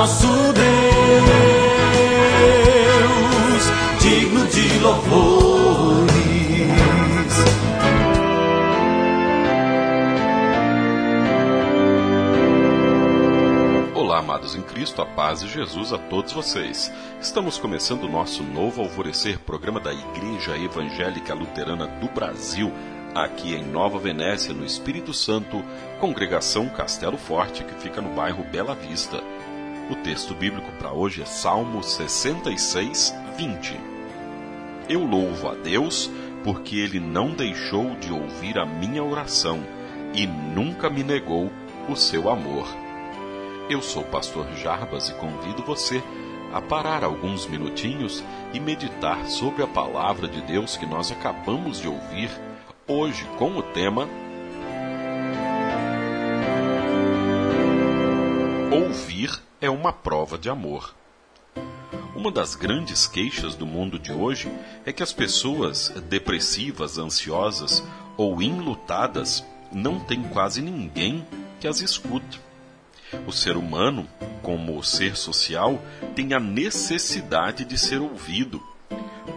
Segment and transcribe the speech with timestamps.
[0.00, 0.64] nosso Deus,
[4.00, 6.10] digno de louvores.
[13.94, 16.90] Olá, amados em Cristo, a paz de Jesus a todos vocês.
[17.20, 22.72] Estamos começando o nosso novo Alvorecer, programa da Igreja Evangélica Luterana do Brasil
[23.14, 25.62] aqui em Nova Venécia, no Espírito Santo,
[25.98, 29.22] congregação Castelo Forte, que fica no bairro Bela Vista.
[29.90, 33.76] O texto bíblico para hoje é Salmo 66, 20.
[34.88, 36.08] Eu louvo a Deus
[36.44, 39.60] porque ele não deixou de ouvir a minha oração
[40.14, 41.50] e nunca me negou
[41.88, 42.68] o seu amor.
[43.68, 46.00] Eu sou o pastor Jarbas e convido você
[46.52, 48.22] a parar alguns minutinhos
[48.52, 52.30] e meditar sobre a palavra de Deus que nós acabamos de ouvir
[52.86, 54.08] hoje com o tema
[58.72, 60.94] Ouvir é uma prova de amor.
[62.14, 64.48] Uma das grandes queixas do mundo de hoje
[64.86, 67.82] é que as pessoas depressivas, ansiosas
[68.16, 71.26] ou enlutadas não têm quase ninguém
[71.58, 72.40] que as escute.
[73.26, 74.06] O ser humano,
[74.40, 75.82] como ser social,
[76.14, 78.62] tem a necessidade de ser ouvido.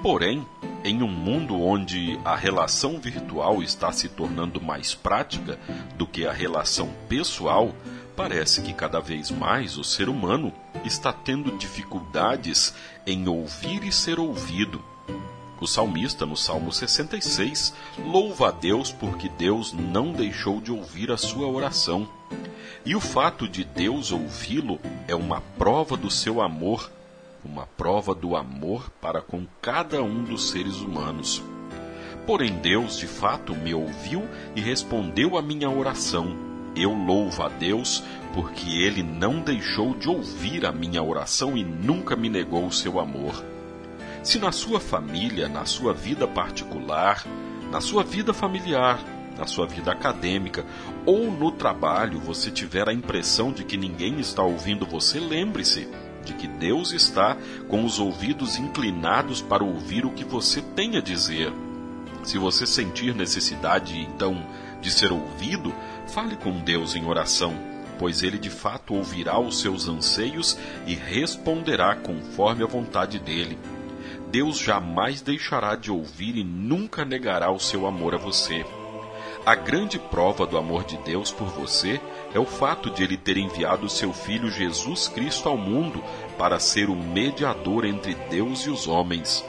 [0.04, 0.46] Porém,
[0.84, 5.58] em um mundo onde a relação virtual está se tornando mais prática
[5.96, 7.74] do que a relação pessoal,
[8.16, 12.74] parece que cada vez mais o ser humano está tendo dificuldades
[13.06, 14.84] em ouvir e ser ouvido.
[15.60, 17.74] O salmista, no Salmo 66,
[18.06, 22.08] louva a Deus porque Deus não deixou de ouvir a sua oração.
[22.86, 26.92] E o fato de Deus ouvi-lo é uma prova do seu amor
[27.44, 31.44] uma prova do amor para com cada um dos seres humanos.
[32.26, 36.53] Porém, Deus de fato me ouviu e respondeu à minha oração.
[36.76, 42.16] Eu louvo a Deus porque Ele não deixou de ouvir a minha oração e nunca
[42.16, 43.44] me negou o seu amor.
[44.24, 47.26] Se na sua família, na sua vida particular,
[47.72, 49.00] na sua vida familiar,
[49.38, 50.66] na sua vida acadêmica
[51.06, 55.88] ou no trabalho você tiver a impressão de que ninguém está ouvindo você, lembre-se
[56.24, 57.36] de que Deus está
[57.68, 61.52] com os ouvidos inclinados para ouvir o que você tem a dizer.
[62.24, 64.42] Se você sentir necessidade, então,
[64.84, 65.74] de ser ouvido,
[66.08, 67.56] fale com Deus em oração,
[67.98, 73.58] pois Ele de fato ouvirá os seus anseios e responderá conforme a vontade dele.
[74.30, 78.66] Deus jamais deixará de ouvir e nunca negará o seu amor a você.
[79.46, 82.00] A grande prova do amor de Deus por você
[82.34, 86.04] é o fato de ele ter enviado seu filho Jesus Cristo ao mundo
[86.38, 89.46] para ser o mediador entre Deus e os homens.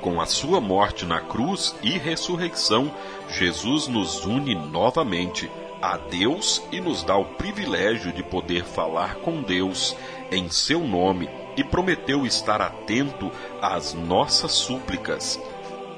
[0.00, 2.90] Com a sua morte na cruz e ressurreição,
[3.28, 5.50] Jesus nos une novamente
[5.82, 9.96] a Deus e nos dá o privilégio de poder falar com Deus
[10.30, 15.40] em seu nome e prometeu estar atento às nossas súplicas.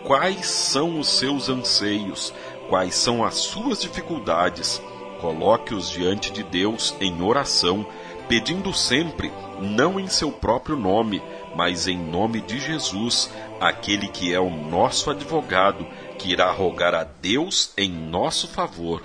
[0.05, 2.33] Quais são os seus anseios?
[2.71, 4.81] quais são as suas dificuldades,
[5.21, 7.85] coloque-os diante de Deus em oração,
[8.31, 11.21] pedindo sempre, não em seu próprio nome,
[11.57, 13.29] mas em nome de Jesus,
[13.61, 15.85] aquele que é o nosso advogado,
[16.17, 19.03] que irá rogar a Deus em nosso favor,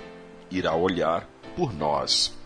[0.48, 2.38] irá olhar por nós.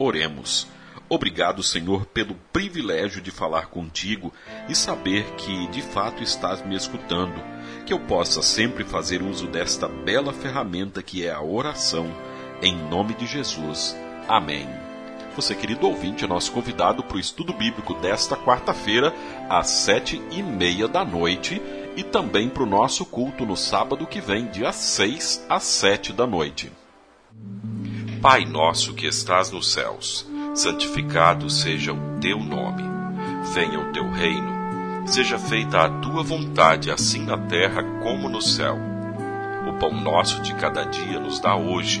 [0.00, 0.66] Oremos.
[1.08, 4.32] Obrigado, Senhor, pelo privilégio de falar contigo
[4.68, 7.40] e saber que de fato estás me escutando
[7.86, 12.12] que eu possa sempre fazer uso desta bela ferramenta que é a oração,
[12.60, 13.96] em nome de Jesus.
[14.26, 14.89] Amém.
[15.36, 19.14] Você, querido ouvinte, é nosso convidado para o estudo bíblico desta quarta-feira,
[19.48, 21.60] às sete e meia da noite,
[21.96, 26.26] e também para o nosso culto no sábado que vem, dia seis às sete da
[26.26, 26.72] noite.
[28.20, 32.82] Pai nosso que estás nos céus, santificado seja o teu nome.
[33.54, 34.60] Venha o teu reino
[35.06, 38.78] Seja feita a tua vontade, assim na terra como no céu.
[39.68, 42.00] O pão nosso de cada dia nos dá hoje,